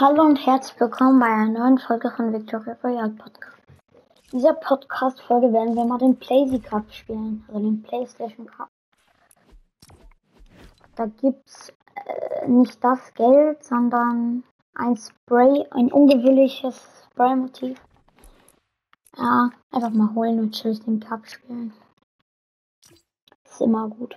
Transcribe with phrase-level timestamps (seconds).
[0.00, 3.58] Hallo und herzlich willkommen bei einer neuen Folge von Victoria Royale Podcast.
[4.30, 8.68] In dieser Podcast-Folge werden wir mal den Playsy Cup spielen, also den PlayStation Cup.
[10.94, 14.44] Da gibt's äh, nicht das Geld, sondern
[14.76, 17.82] ein Spray, ein ungewöhnliches Spray-Motiv.
[19.16, 21.72] Ja, einfach mal holen und chillig den Cup spielen.
[23.42, 24.16] Ist immer gut.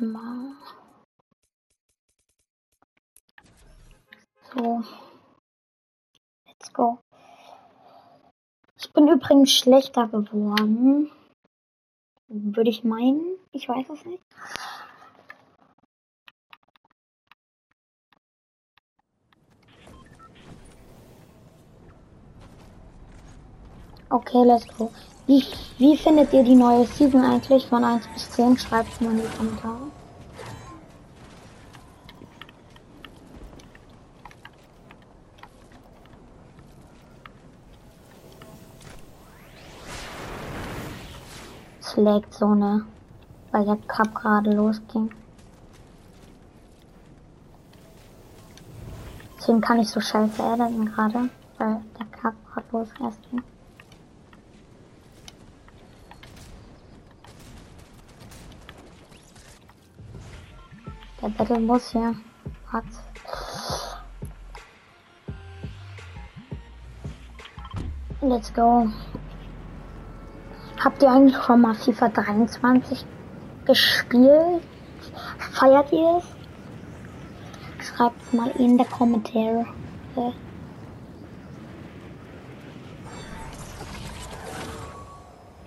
[0.00, 0.56] Mal.
[4.52, 4.82] So.
[6.46, 6.98] Let's go.
[8.78, 11.10] Ich bin übrigens schlechter geworden.
[12.28, 13.38] Würde ich meinen.
[13.52, 14.22] Ich weiß es nicht.
[24.08, 24.90] Okay, let's go.
[25.26, 25.44] Wie,
[25.78, 28.58] wie findet ihr die neue Season eigentlich von 1 bis 10?
[28.58, 29.99] Schreibt es mal in die Kommentare.
[41.90, 42.86] Es laggt so, ne?
[43.50, 45.10] Weil der Cup gerade losging.
[49.36, 53.42] Deswegen kann ich so scheiße editen gerade, weil der Cup gerade los erst ging.
[61.20, 62.14] Der Battle muss hier.
[62.68, 62.84] Hat.
[68.20, 68.88] Let's go.
[70.90, 73.06] Habt ihr eigentlich schon mal FIFA 23
[73.64, 74.60] gespielt?
[75.52, 77.86] Feiert ihr es?
[77.86, 79.66] Schreibt mal in die Kommentare.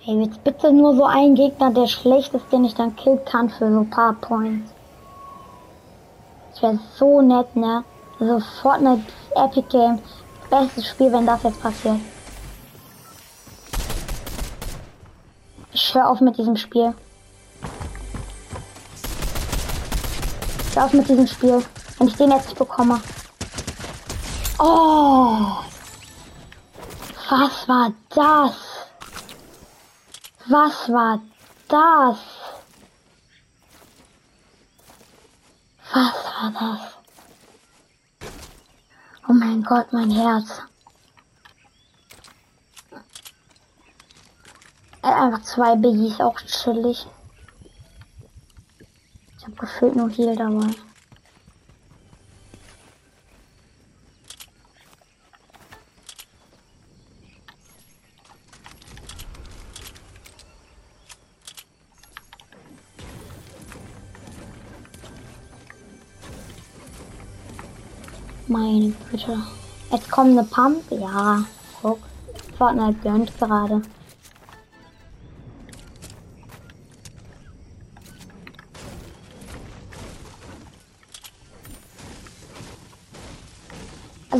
[0.00, 3.48] Hey, jetzt bitte nur so ein Gegner, der schlecht ist, den ich dann killen kann
[3.48, 4.70] für so ein paar Points.
[6.50, 7.82] Das wäre so nett, ne?
[8.20, 10.00] Also Fortnite Epic Game.
[10.50, 12.00] Bestes Spiel, wenn das jetzt passiert.
[15.94, 16.94] Hör auf mit diesem Spiel.
[20.68, 21.64] Ich hör auf mit diesem Spiel.
[21.98, 23.00] Wenn ich den jetzt nicht bekomme.
[24.58, 25.64] Oh!
[27.30, 28.54] Was war das?
[30.46, 31.20] Was war
[31.68, 32.18] das?
[35.92, 36.80] Was war das?
[39.28, 40.60] Oh mein Gott, mein Herz.
[45.12, 47.06] Einfach zwei Biggies, auch chillig.
[49.38, 50.70] Ich habe gefühlt nur Heal dabei.
[68.46, 69.42] Meine Güte.
[69.90, 70.90] Jetzt kommt eine Pump.
[70.90, 71.44] Ja,
[71.82, 71.98] guck.
[72.56, 73.82] Fortnite gönnt gerade.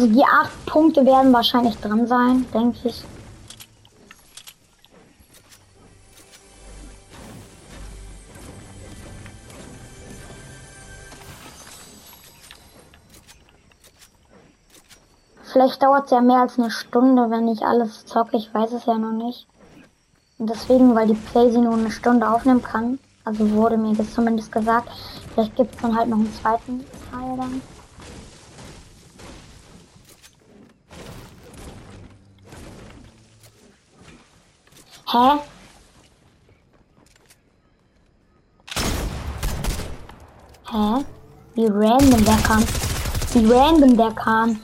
[0.04, 3.02] Also die acht Punkte werden wahrscheinlich drin sein, denke ich.
[15.42, 18.36] Vielleicht dauert es ja mehr als eine Stunde, wenn ich alles zocke.
[18.36, 19.46] Ich weiß es ja noch nicht.
[20.36, 24.52] Und deswegen, weil die Playsee nur eine Stunde aufnehmen kann, also wurde mir das zumindest
[24.52, 24.90] gesagt,
[25.32, 27.62] vielleicht gibt es dann halt noch einen zweiten Teil dann.
[35.14, 35.38] Hä?
[40.72, 41.04] Hä?
[41.54, 42.62] Wie random der kam.
[43.32, 44.60] Wie random der kam.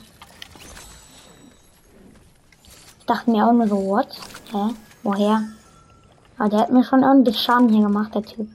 [2.99, 4.09] Ich dachte mir auch nur so, what?
[4.51, 4.75] Hä?
[5.03, 5.41] Woher?
[6.37, 8.49] Aber der hat mir schon ordentlich Schaden hier gemacht, der Typ.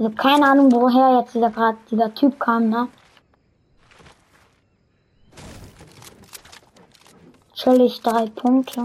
[0.00, 2.88] Ich habe keine Ahnung, woher jetzt dieser gerade dieser Typ kam, ne?
[7.52, 8.84] Chillig drei Punkte.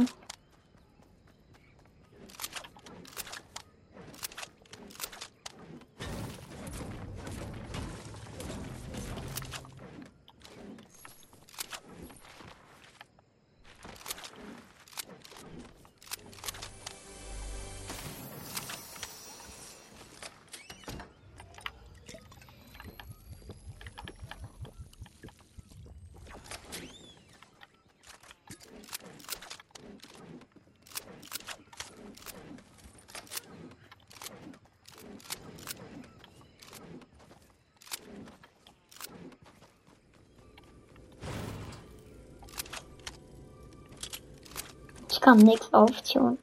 [45.25, 46.37] Kam nichts auf, Tune.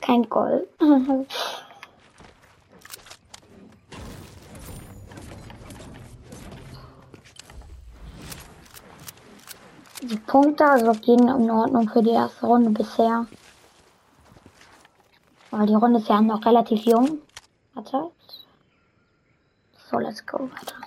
[0.00, 0.68] Kein Gold.
[10.02, 13.26] Die Punkte also gehen in Ordnung für die erste Runde bisher.
[15.50, 17.18] Aber die Runde ist ja noch relativ jung.
[17.74, 18.10] Warte.
[19.88, 20.81] So, let's go weiter.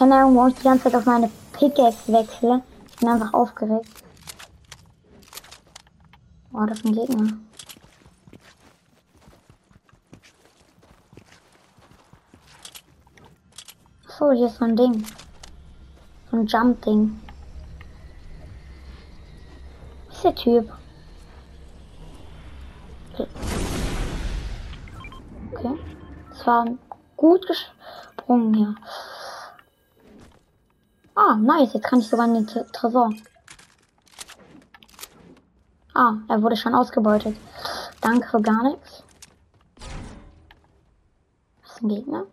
[0.00, 2.62] Keine Ahnung, warum ich die ganze Zeit auf meine Pickaxe wechsle.
[2.88, 3.86] Ich bin einfach aufgeregt.
[6.54, 7.32] Oh, das ist ein Gegner.
[14.18, 15.06] So, hier ist so ein Ding.
[16.30, 17.20] So ein Jump-Ding.
[20.10, 20.72] Ist der Typ?
[23.12, 23.26] Okay.
[25.52, 25.78] okay.
[26.30, 26.64] Das war
[27.18, 28.74] gut gesprungen hier.
[31.22, 31.74] Ah, nice.
[31.74, 33.12] Jetzt kann ich sogar in den Tresor.
[35.92, 37.36] Ah, er wurde schon ausgebeutet.
[38.00, 39.02] Danke für gar nichts.
[41.60, 42.24] Was ist ein Gegner?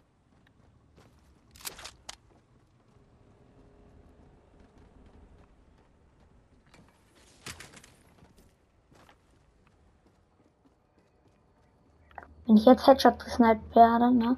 [12.45, 14.37] Wenn ich jetzt Headshot gesniped werde, ne?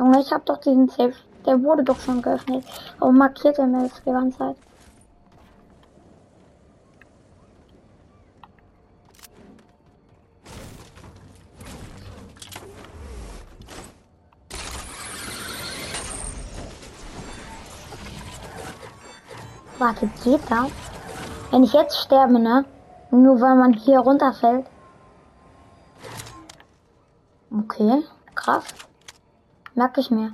[0.00, 1.12] Junge, ich hab doch diesen Safe.
[1.44, 2.64] Der wurde doch schon geöffnet.
[2.98, 4.56] Warum markiert er mir das die ganze Zeit?
[19.78, 20.70] Warte, geht das?
[21.50, 22.64] Wenn ich jetzt sterbe, ne?
[23.10, 24.64] Nur weil man hier runterfällt.
[27.52, 28.02] Okay,
[28.34, 28.64] krass.
[29.74, 30.32] Merke ich mir.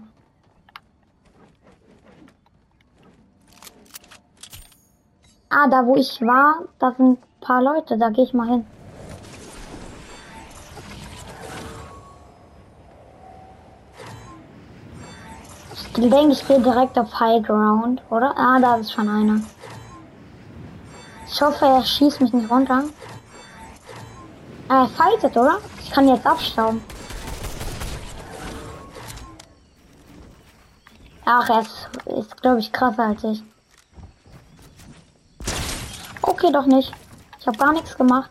[5.49, 8.67] Ah, da wo ich war, da sind ein paar Leute, da gehe ich mal hin.
[15.73, 18.37] Ich denke, ich gehe direkt auf High Ground, oder?
[18.37, 19.41] Ah, da ist schon einer.
[21.27, 22.85] Ich hoffe, er schießt mich nicht runter.
[24.69, 25.59] Er fightet, oder?
[25.83, 26.83] Ich kann jetzt abstauben.
[31.29, 33.43] Ach, er ist, ist glaube ich, krasser als ich.
[36.23, 36.93] Okay, doch nicht.
[37.41, 38.31] Ich habe gar nichts gemacht.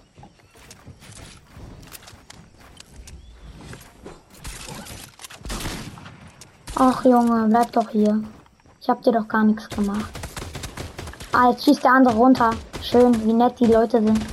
[6.76, 8.24] Ach Junge, bleib doch hier.
[8.80, 10.10] Ich hab dir doch gar nichts gemacht.
[11.34, 12.52] Ah, jetzt schießt der andere runter.
[12.82, 14.26] Schön, wie nett die Leute sind.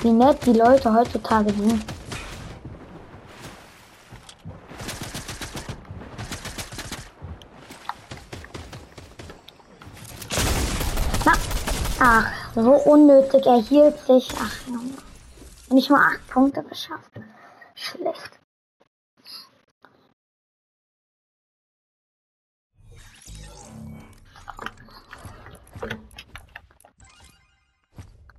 [0.00, 1.84] Wie nett die Leute heutzutage sind.
[11.98, 13.46] Ach, so unnötig.
[13.46, 14.28] Er hielt sich.
[14.38, 14.94] Ach, Junge.
[15.70, 17.10] Nicht mal acht Punkte geschafft.
[17.74, 18.40] Schlecht.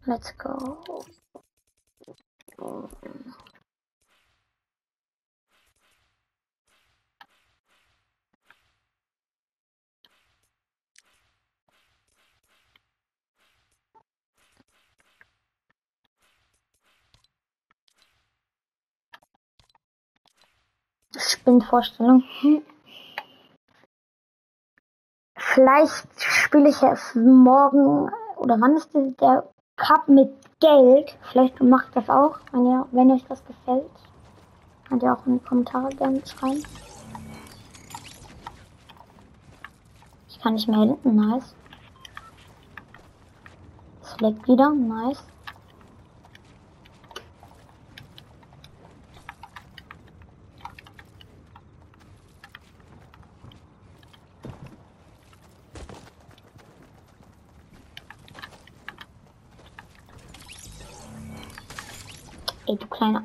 [0.06, 1.04] Let's go.
[21.48, 22.26] Spinnvorstellung.
[22.42, 22.62] Hm.
[25.38, 31.18] Vielleicht spiele ich es morgen oder wann ist der Cup mit Geld?
[31.22, 33.90] Vielleicht macht das auch, wenn ihr, wenn euch das gefällt.
[34.90, 36.64] Könnt ihr auch in die Kommentare gerne schreiben.
[40.28, 41.56] Ich kann nicht mehr hinten, nice.
[44.02, 45.24] Es leckt wieder, nice.
[62.68, 63.24] Ey, du kleiner.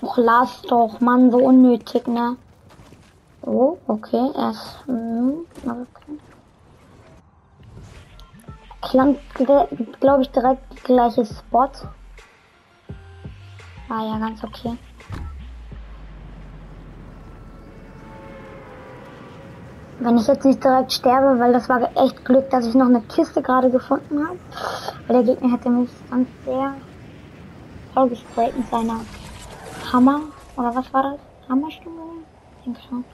[0.00, 2.36] Och, lass doch, Mann, so unnötig, ne?
[3.40, 4.84] Oh, okay, er ist.
[4.86, 6.18] Hm, okay.
[8.80, 9.18] Klang,
[10.00, 11.70] glaube ich, direkt gleiches Spot.
[13.94, 14.78] Ah ja, ganz okay.
[19.98, 23.02] Wenn ich jetzt nicht direkt sterbe, weil das war echt Glück, dass ich noch eine
[23.02, 24.38] Kiste gerade gefunden habe.
[25.06, 26.72] Weil der Gegner hätte mich sonst sehr
[27.92, 29.00] vollgesprayt mit seiner
[29.92, 30.20] Hammer.
[30.56, 31.50] Oder was war das?
[31.50, 32.24] Hammerstimme?
[32.64, 33.04] Denke schon.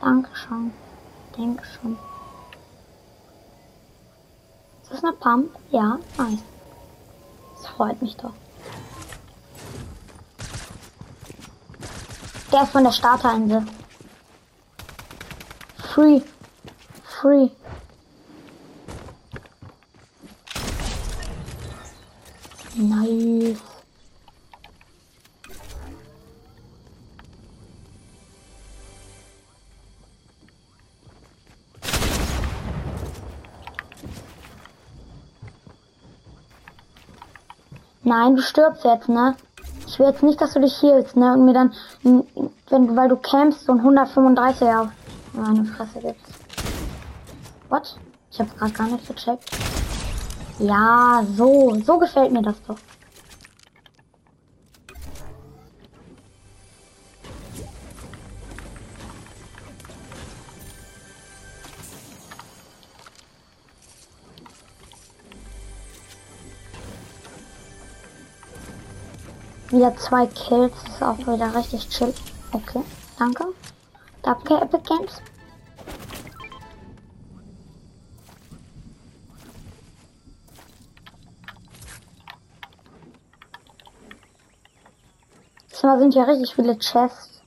[0.00, 0.72] Danke schon.
[1.38, 1.96] Denke schon.
[4.82, 5.50] Ist das eine Pump?
[5.70, 6.42] Ja, nice.
[7.54, 8.32] Das freut mich doch.
[12.56, 13.66] Der ist von der Starterinsel.
[15.76, 16.22] Free.
[17.04, 17.50] Free.
[22.76, 23.58] Nice.
[38.02, 39.36] Nein, du stirbst jetzt, ne?
[39.88, 41.32] Ich will jetzt nicht, dass du dich healst, ne?
[41.34, 41.72] Und mir dann,
[42.70, 44.88] wenn, weil du campst, ein 135er auf
[45.32, 46.32] meine Fresse gibst.
[47.68, 47.96] What?
[48.30, 49.50] Ich hab's gerade gar nicht gecheckt.
[50.58, 51.74] Ja, so.
[51.84, 52.76] So gefällt mir das doch.
[69.68, 72.14] Wieder zwei Kills, ist auch wieder richtig chill.
[72.52, 72.82] Okay,
[73.18, 73.44] danke.
[74.22, 75.22] Danke, Epic Games.
[85.70, 87.42] Diesmal sind ja richtig viele Chests.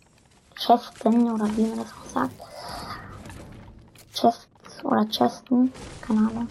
[0.55, 2.41] Chesten oder wie man das auch sagt.
[4.13, 6.47] Chests oder Chesten, keine Ahnung.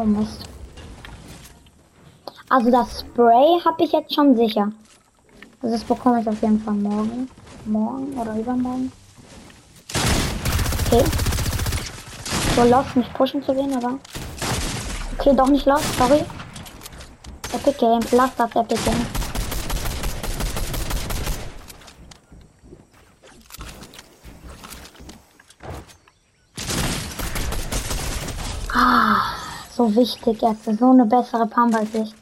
[0.00, 0.44] Oh Mist.
[2.48, 4.70] Also das Spray habe ich jetzt schon sicher.
[5.60, 7.28] Also das bekomme ich auf jeden Fall morgen.
[7.64, 8.92] Morgen oder übermorgen.
[10.86, 11.04] Okay.
[12.54, 13.98] So los, nicht pushen zu gehen, oder?
[15.18, 16.24] Okay, doch nicht los, sorry.
[17.52, 19.06] Epic Games, lass das Epic Games.
[28.72, 29.38] Ah
[29.88, 30.64] so wichtig jetzt.
[30.78, 32.14] So eine bessere Pump als ich.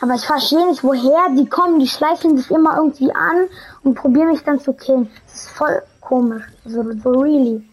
[0.00, 1.78] Aber ich verstehe nicht, woher die kommen.
[1.78, 3.46] Die schleichen sich immer irgendwie an
[3.84, 5.08] und probieren mich dann zu killen.
[5.26, 6.44] Das ist voll komisch.
[6.64, 7.64] So, so really.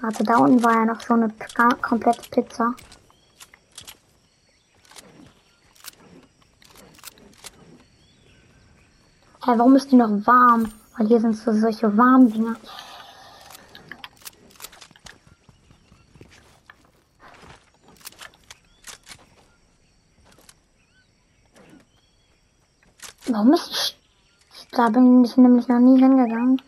[0.00, 1.32] Warte, da unten war ja noch so eine
[1.80, 2.74] komplette Pizza.
[9.48, 10.70] Hä, warum ist die noch warm?
[10.98, 12.56] Weil hier sind so solche warmen Dinger.
[23.28, 23.70] Warum ist
[24.52, 26.60] ich, da bin ich nämlich noch nie hingegangen.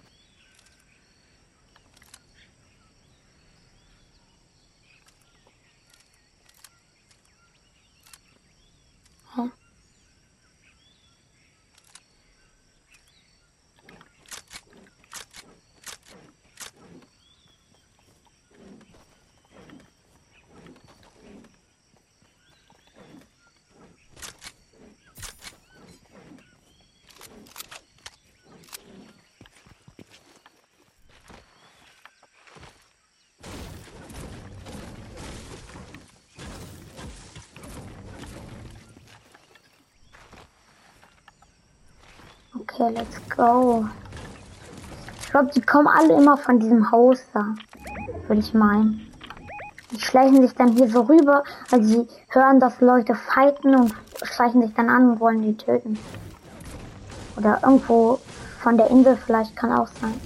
[42.81, 43.85] Okay, let's go.
[45.21, 47.55] Ich glaube, die kommen alle immer von diesem Haus da.
[48.27, 49.13] Würde ich meinen.
[49.91, 54.63] Die schleichen sich dann hier so rüber, weil sie hören, dass Leute fighten und schleichen
[54.63, 55.99] sich dann an und wollen die töten.
[57.37, 58.19] Oder irgendwo
[58.63, 60.19] von der Insel vielleicht kann auch sein.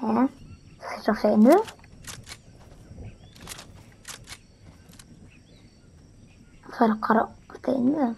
[0.00, 0.28] Hä?
[0.78, 1.60] Ist das auf der Insel?
[6.88, 7.28] Gerade
[7.66, 8.16] der Insel.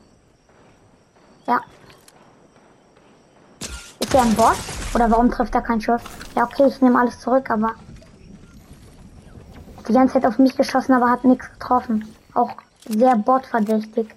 [1.46, 1.60] Ja.
[4.00, 4.56] Ist er ein Bot?
[4.94, 6.02] Oder warum trifft er keinen Schuss?
[6.34, 7.74] Ja, okay, ich nehme alles zurück, aber.
[9.86, 12.08] Die ganze Zeit auf mich geschossen, aber hat nichts getroffen.
[12.32, 12.52] Auch
[12.88, 14.14] sehr botverdächtig.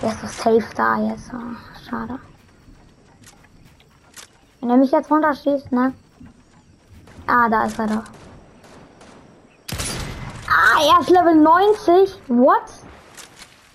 [0.00, 1.32] Der ist so safe da jetzt.
[1.34, 2.20] Oh, schade.
[4.60, 5.94] Wenn er mich jetzt runterschießt, ne?
[7.26, 8.17] Ah, da ist er doch.
[10.80, 12.20] Ah, er ist Level 90.
[12.28, 12.62] What?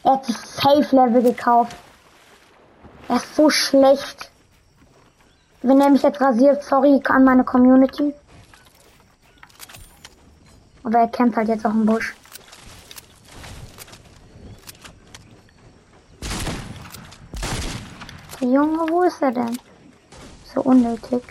[0.05, 1.75] Er hat sich Safe Level gekauft.
[3.09, 4.31] Er ist so schlecht.
[5.63, 8.13] Wenn er mich jetzt rasiert, sorry an meine Community.
[10.85, 12.15] Aber er kämpft halt jetzt auch im Busch.
[18.39, 19.59] Der Junge, wo ist er denn?
[20.53, 21.21] So unnötig.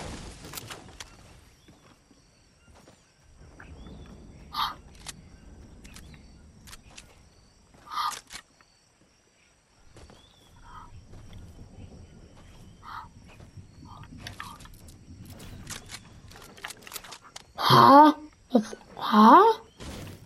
[17.73, 18.13] Hä?
[18.52, 19.41] Jetzt, hä?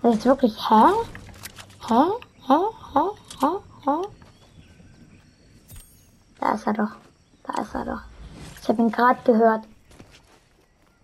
[0.02, 0.92] Jetzt wirklich, hä?
[1.88, 2.02] Hä?
[2.48, 2.58] Hä?
[2.94, 3.00] Hä?
[3.40, 3.50] Hä?
[3.86, 4.02] Hä?
[6.40, 6.96] Da ist er doch.
[7.44, 8.00] Da ist er doch.
[8.60, 9.64] Ich habe ihn gerade gehört.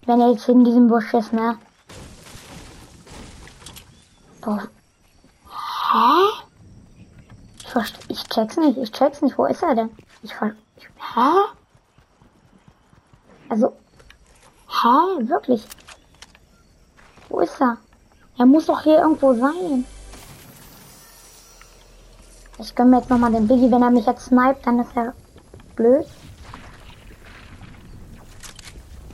[0.07, 1.59] Wenn er jetzt in diesem Busch ist, ne?
[4.41, 4.67] Boah.
[5.93, 6.43] Hä?
[7.61, 8.79] Ich, verste ich check's nicht.
[8.79, 9.39] Ich check's nicht.
[9.39, 9.91] Wo ist er denn?
[10.23, 10.57] Ich ver...
[10.77, 11.31] Ich, hä?
[13.49, 13.77] Also...
[14.67, 15.29] Hä?
[15.29, 15.65] Wirklich?
[18.43, 18.47] Er?
[18.47, 19.85] Muss doch hier irgendwo sein.
[22.59, 23.71] Ich gönne mir jetzt nochmal den Biggie.
[23.71, 25.15] Wenn er mich jetzt sniped, dann ist er
[25.77, 26.07] blöd.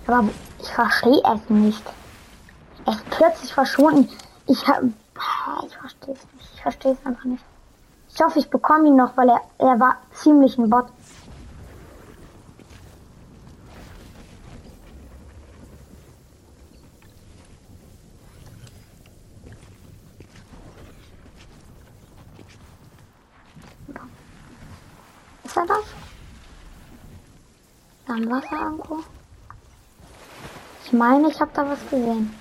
[0.07, 0.29] Aber
[0.61, 1.83] ich verstehe es nicht.
[2.87, 4.09] Er ist plötzlich verschwunden.
[4.47, 4.93] Ich habe...
[5.67, 6.55] Ich verstehe es nicht.
[6.55, 7.45] Ich verstehe es einfach nicht.
[8.15, 10.87] Ich hoffe, ich bekomme ihn noch, weil er, er war ziemlich ein Bot.
[25.45, 25.85] Ist er das?
[28.19, 29.05] Dann Wasser irgendwo.
[30.85, 32.35] Ich meine, ich habe da was gesehen.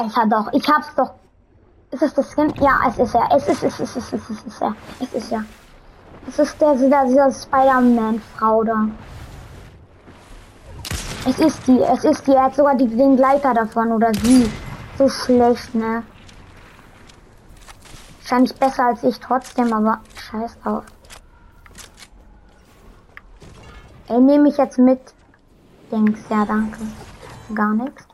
[0.00, 0.52] Ja, da ist er doch.
[0.52, 1.12] Ich hab's doch.
[1.90, 2.52] Ist es das Skin?
[2.60, 3.28] Ja, es ist er.
[3.36, 4.74] Es ist, es ist, es ist, es ist er.
[5.00, 5.44] Es ist ja.
[6.28, 8.86] Es ist der, dieser, dieser Spider-Man-Frau da.
[11.26, 12.32] Es ist die, es ist die.
[12.32, 14.50] Er hat sogar die, den Gleiter davon oder sie.
[14.96, 16.02] So schlecht, ne?
[18.20, 20.84] Wahrscheinlich besser als ich trotzdem, aber scheiß drauf.
[24.08, 25.00] Ey, nehme ich jetzt mit.
[25.90, 26.78] Dings, ja, danke.
[27.54, 28.09] Gar nichts.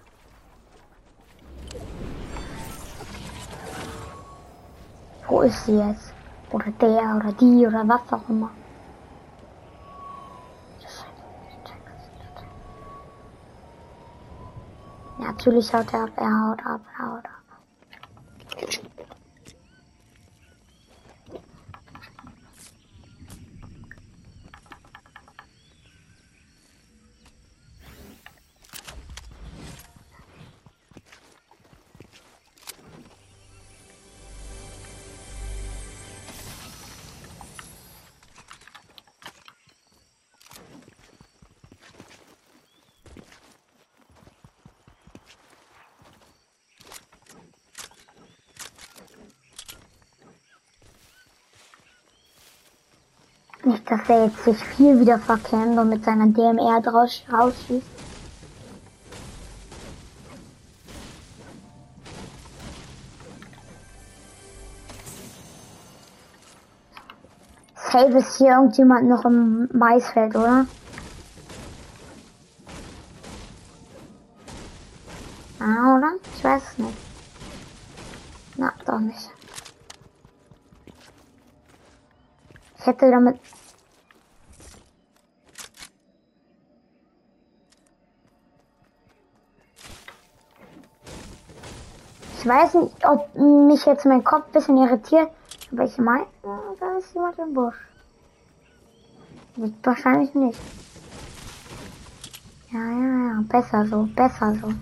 [5.28, 6.14] Wo ist sie jetzt?
[6.52, 8.50] Oder der oder die oder was auch immer.
[15.18, 17.32] Natürlich haut er ab, er haut ab, er haut ab.
[53.66, 57.84] Nicht, dass er jetzt sich viel wieder verkämmt und mit seiner DMR draus rausschießt.
[67.74, 70.66] Safe ist hier irgendjemand noch im Maisfeld, oder?
[82.86, 83.38] Hätte damit...
[92.38, 95.30] Ich weiß nicht, ob mich jetzt mein Kopf ein bisschen irritiert,
[95.72, 96.26] aber ich meine,
[96.78, 97.74] da ist jemand im Busch.
[99.82, 100.60] Wahrscheinlich nicht.
[102.70, 104.72] Ja, ja, ja, besser so, besser so.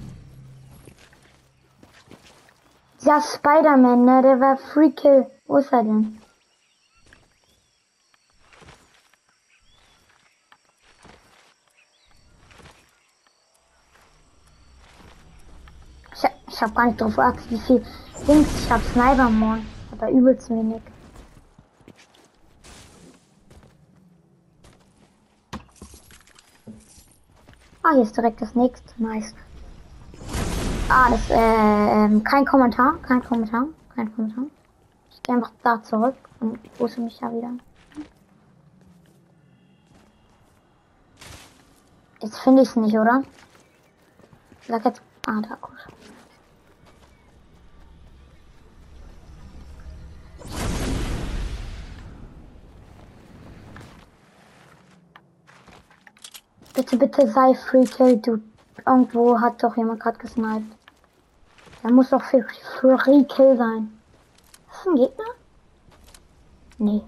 [3.01, 5.27] Ja, Spider-Man, ne, der war Free Kill.
[5.47, 6.21] Wo ist er denn?
[16.65, 17.85] Ich hab gar nicht drauf geachtet, wie viel
[18.27, 18.81] Dings ich hab.
[18.81, 19.67] Sniper Mon.
[19.93, 20.81] Aber übelst wenig.
[27.83, 28.91] Ah, hier ist direkt das nächste.
[28.97, 29.35] Nice.
[30.89, 34.45] Ah, das, äh, ähm, kein Kommentar, kein Kommentar, kein Kommentar.
[35.11, 37.51] Ich gehe einfach da zurück und grüße mich ja wieder.
[42.23, 43.23] Jetzt finde ich es nicht, oder?
[44.67, 45.94] Sag jetzt, ah, da, gut.
[56.75, 58.41] Bitte, bitte sei Free Kill, du.
[58.85, 60.77] Irgendwo hat doch jemand gerade gesniped.
[61.83, 62.43] Da muss doch Free
[63.25, 63.97] Kill sein.
[64.69, 65.25] Ist das ein Gegner?
[66.79, 67.03] Nee.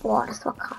[0.00, 0.78] Boah, das war krass.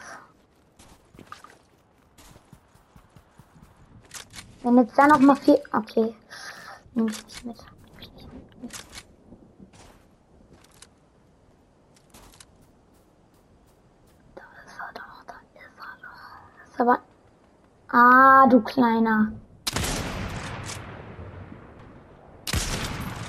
[4.99, 5.61] Wenn jetzt da noch mal viel...
[5.71, 6.13] Okay.
[6.93, 7.57] Nehme ich nicht mit.
[14.35, 16.19] Da ist er doch, da ist er doch.
[16.59, 16.99] Das ist aber...
[17.91, 19.31] Ah, du Kleiner.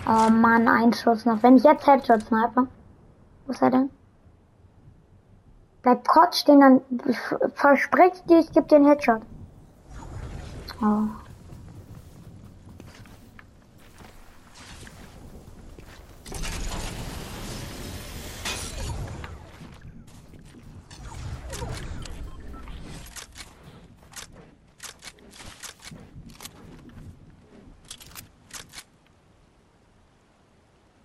[0.09, 1.40] Oh Mann, ein Schuss noch.
[1.44, 2.66] Wenn ich jetzt Headshot snipe.
[3.46, 3.90] Wo ist er denn?
[5.83, 6.80] Bleib kurz stehen, dann
[7.54, 9.22] versprich dir, ich gebe dir einen Headshot.
[10.83, 11.29] Oh.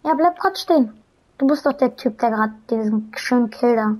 [0.05, 1.03] Ja, bleib kurz stehen.
[1.37, 3.95] Du bist doch der Typ, der gerade diesen schönen Kill da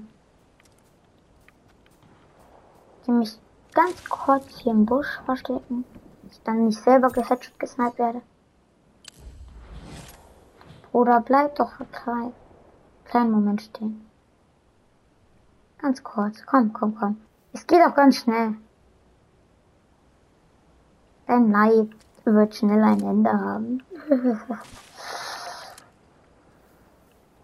[3.12, 3.40] mich
[3.74, 5.86] ganz kurz hier im Busch verstecken,
[6.24, 8.22] dass ich dann nicht selber gehatcht gesniped werde.
[10.92, 12.34] Oder bleib doch für klein,
[13.06, 14.06] kleinen Moment stehen.
[15.80, 17.18] Ganz kurz, komm, komm, komm.
[17.54, 18.56] Es geht auch ganz schnell.
[21.28, 21.90] Dein Leid
[22.24, 23.84] wird schnell ein Ende haben.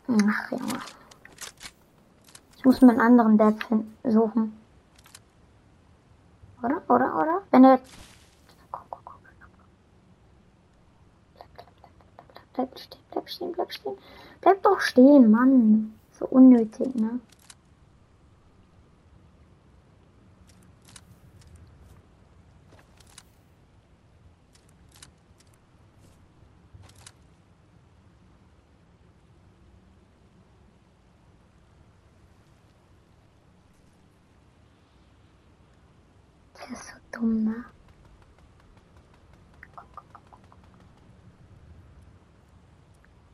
[0.08, 0.80] Ach, Junge.
[2.58, 3.56] Ich muss mir einen anderen Dad
[4.04, 4.58] suchen.
[6.62, 6.82] Oder?
[6.88, 7.16] Oder?
[7.16, 7.42] Oder?
[7.52, 7.80] Wenn er.
[12.54, 13.98] Bleib stehen, bleib stehen, bleib stehen.
[14.42, 15.94] Bleib doch stehen, Mann.
[16.20, 17.20] So unnötig, ne?
[37.22, 37.66] Dumm, ne?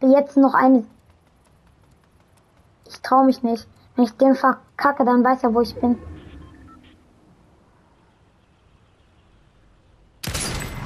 [0.01, 0.85] Jetzt noch eine.
[2.87, 3.67] Ich traue mich nicht.
[3.95, 5.97] Wenn ich den verkacke, dann weiß er, wo ich bin.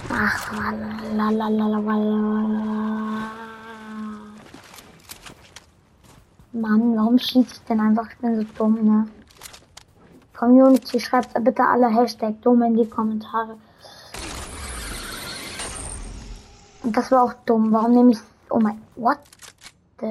[0.10, 0.52] Ach,
[6.54, 8.10] Mann, warum schieße ich denn einfach?
[8.10, 9.08] Ich bin so dumm, ne?
[10.42, 13.58] Community, schreibt bitte alle Hashtag dumm in die Kommentare.
[16.82, 17.72] Und das war auch dumm.
[17.72, 18.18] Warum nehme ich.
[18.50, 18.82] Oh mein.
[18.96, 19.20] What?
[20.00, 20.08] The...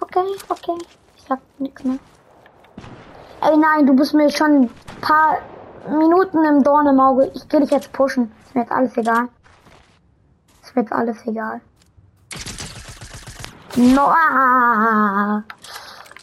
[0.00, 0.78] Okay, okay.
[1.16, 1.98] Ich sag nichts mehr.
[3.40, 5.38] Ey, nein, du bist mir schon ein paar
[5.88, 7.30] Minuten im Dorn im Auge.
[7.34, 8.32] Ich will dich jetzt pushen.
[8.44, 9.28] Ist mir jetzt alles egal.
[10.60, 11.60] Ist mir jetzt alles egal.
[13.76, 15.44] No, ah,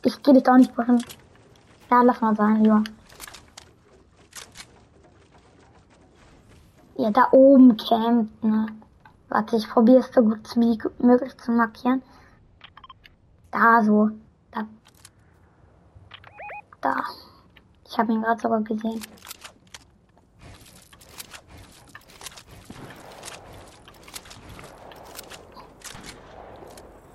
[0.03, 1.01] ich geh dich doch nicht pushen.
[1.91, 2.83] Ja, lass mal sein, lieber.
[6.95, 8.67] Ja, da oben campt, ne?
[9.27, 12.01] Warte, ich probiere es so gut wie möglich zu markieren.
[13.51, 14.09] Da so.
[14.51, 14.65] Da.
[16.79, 16.95] Da.
[17.85, 19.01] Ich habe ihn gerade sogar gesehen.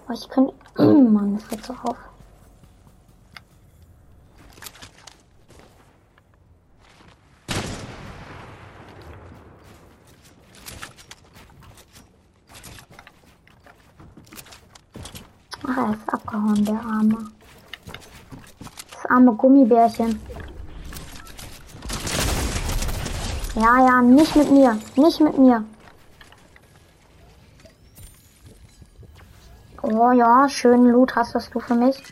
[0.06, 0.52] Oh, ich könnte.
[0.76, 1.96] Mann, das wird so auf.
[15.68, 17.30] Ach, er ist abgehauen, der Arme.
[18.92, 20.20] Das arme Gummibärchen.
[23.54, 24.78] Ja, ja, nicht mit mir.
[24.96, 25.64] Nicht mit mir.
[29.82, 32.02] Oh ja, schönen Loot hast du für mich.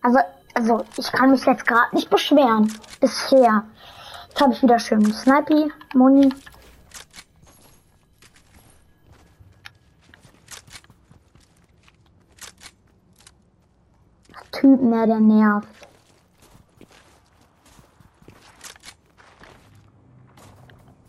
[0.00, 0.18] Also,
[0.54, 2.72] also ich kann mich jetzt gerade nicht beschweren.
[3.00, 3.64] Bisher.
[4.34, 6.28] Jetzt habe ich wieder schön Snipey, Moni.
[14.50, 15.68] Typ, ne, der nervt.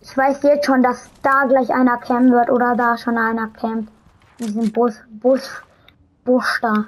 [0.01, 3.91] Ich weiß jetzt schon, dass da gleich einer campen wird oder da schon einer campt.
[4.37, 5.49] In diesem Bus, Bus,
[6.23, 6.85] Busch da.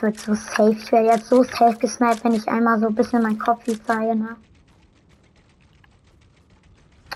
[0.00, 0.70] Wird so safe.
[0.72, 4.16] Ich werde jetzt so safe gesniped, wenn ich einmal so ein bisschen mein Kopf zeige,
[4.16, 4.36] ne?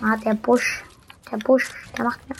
[0.02, 0.84] Ah, der Busch.
[1.30, 2.36] Der Busch, der macht mir.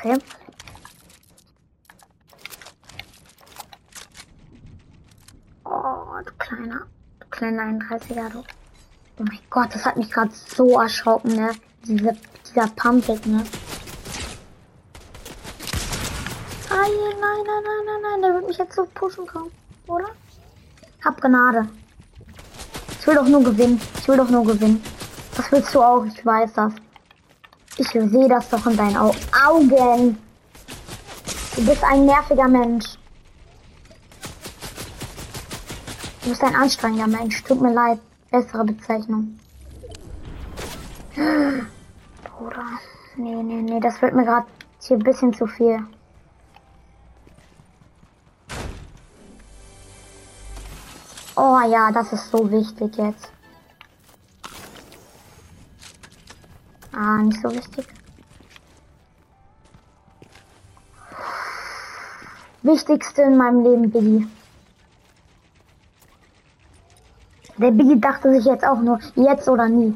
[0.00, 0.16] Okay.
[5.64, 6.86] Oh, du kleiner,
[7.18, 8.38] du kleiner 31er, du.
[8.38, 11.50] Oh mein Gott, das hat mich gerade so erschrocken, ne?
[11.84, 13.44] Diese, dieser Pumpig, ne?
[16.70, 19.50] Ah, nein, nein, nein, nein, nein, der wird mich jetzt so pushen kommen,
[19.88, 20.10] oder?
[21.04, 21.68] Hab Gnade.
[23.00, 23.80] Ich will doch nur gewinnen.
[23.98, 24.80] Ich will doch nur gewinnen.
[25.36, 26.72] Das willst du auch, ich weiß das.
[27.78, 29.14] Ich sehe das doch in deinen Au
[29.46, 30.18] Augen.
[31.54, 32.98] Du bist ein nerviger Mensch.
[36.22, 37.42] Du bist ein anstrengender Mensch.
[37.44, 38.00] Tut mir leid.
[38.32, 39.38] Bessere Bezeichnung.
[41.14, 42.66] Bruder.
[43.16, 43.80] Nee, nee, nee.
[43.80, 44.46] Das wird mir gerade
[44.80, 45.78] hier ein bisschen zu viel.
[51.36, 53.30] Oh ja, das ist so wichtig jetzt.
[57.00, 57.86] Ah, nicht so wichtig.
[62.62, 64.26] Wichtigste in meinem Leben, Biggie.
[67.56, 69.94] Der Biggie dachte sich jetzt auch nur, jetzt oder nie.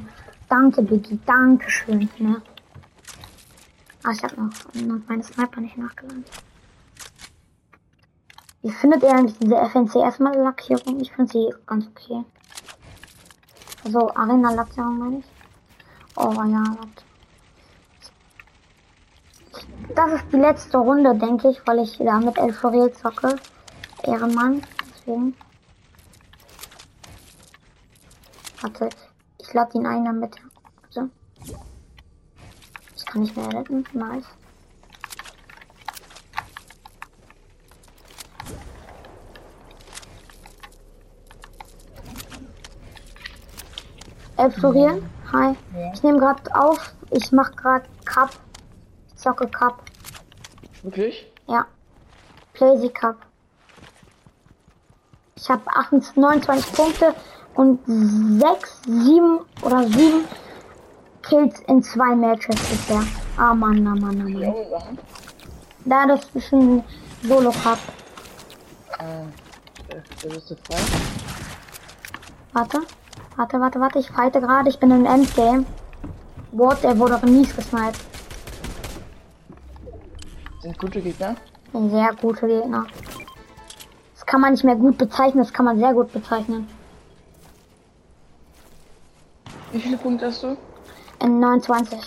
[0.48, 1.18] Danke, Biggie.
[1.26, 2.08] Dankeschön.
[2.18, 2.40] Ne?
[4.04, 6.24] Ah, ich habe noch, noch meine Sniper nicht nachgeladen.
[8.62, 11.00] Wie findet ihr eigentlich diese FNCS-Lackierung?
[11.00, 12.24] Ich finde sie ganz okay.
[13.84, 15.31] Also Arena-Lackierung meine ich.
[16.16, 17.03] Oh ja, warte.
[19.94, 23.37] Das ist die letzte Runde, denke ich, weil ich da mit El Floriel zocke.
[24.05, 25.37] Ehrenmann, deswegen.
[28.61, 28.88] Warte,
[29.38, 30.37] ich lade ihn ein damit.
[30.90, 31.09] So.
[32.96, 33.85] Ich kann nicht mehr retten.
[33.92, 34.27] Nice.
[44.37, 45.03] El Floriel?
[45.32, 45.56] Hi.
[45.74, 45.92] Ja.
[45.94, 46.92] Ich nehme gerade auf.
[47.10, 48.30] Ich mache gerade Cup.
[49.08, 49.82] Ich zocke Cup.
[50.82, 51.26] Wirklich?
[51.48, 51.66] Ja.
[52.52, 53.16] Playsy Cup.
[55.36, 55.62] Ich habe
[56.14, 57.14] 29 Punkte
[57.54, 60.24] und 6, 7 oder 7
[61.22, 63.02] Kills in zwei Matches bisher.
[63.38, 64.98] Ah Mann, ah Mann, ah Die Mann.
[65.84, 66.84] Da das ist ein
[67.22, 67.78] Solo Cup.
[68.98, 69.22] Äh,
[69.94, 70.78] äh, bist du frei.
[72.52, 72.80] Warte.
[73.36, 73.98] Warte, warte, warte.
[73.98, 74.68] Ich fighte gerade.
[74.68, 75.64] Ich bin im Endgame.
[76.52, 76.82] What?
[76.82, 77.98] Der wurde auch mies gesniped.
[80.60, 81.34] Sind gute Gegner?
[81.72, 82.86] Sehr gute Gegner.
[84.14, 86.68] Das kann man nicht mehr gut bezeichnen, das kann man sehr gut bezeichnen.
[89.72, 90.56] Wie viele Punkte hast du?
[91.20, 91.98] In 29.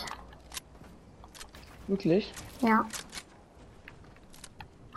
[1.88, 2.33] Wirklich?
[2.61, 2.85] Ja.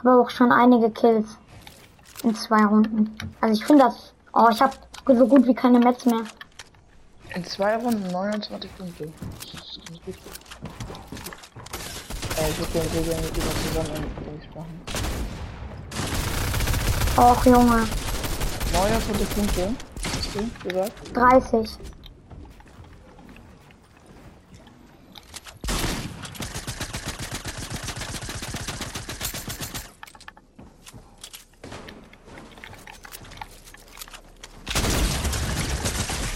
[0.00, 1.36] Aber auch schon einige Kills.
[2.22, 3.16] In zwei Runden.
[3.40, 4.14] Also ich finde das.
[4.32, 4.76] Oh, ich habe
[5.16, 6.22] so gut wie keine Metz mehr.
[7.34, 9.12] In zwei Runden 29 Punkte.
[9.40, 10.14] Das ist ganz gut.
[12.38, 14.80] Äh, ich würde gerne gerne mit zusammen Base machen.
[17.16, 17.88] Och Junge.
[18.72, 20.92] 29 Punkte, hast du gesagt?
[21.14, 21.68] 30.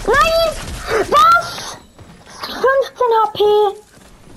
[0.05, 0.57] Nein!
[1.11, 1.77] Was?
[2.41, 2.63] 15
[3.23, 3.39] HP!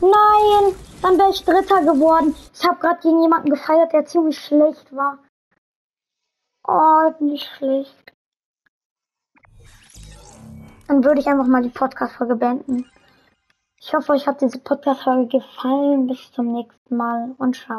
[0.02, 0.76] Nein!
[1.02, 1.44] Dann wäre ich
[1.76, 2.36] Dritter geworden.
[2.54, 5.20] Ich habe gerade gegen jemanden gefeiert, der ziemlich schlecht war.
[6.68, 8.14] Oh, nicht schlecht.
[10.88, 12.90] Dann würde ich einfach mal die Podcast-Folge beenden.
[13.80, 16.08] Ich hoffe, euch hat diese Podcast-Folge gefallen.
[16.08, 17.74] Bis zum nächsten Mal und ciao.